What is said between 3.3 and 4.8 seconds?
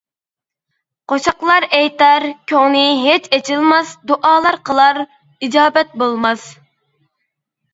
ئېچىلماس، دۇئالار